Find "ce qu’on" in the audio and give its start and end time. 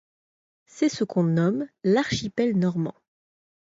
0.89-1.21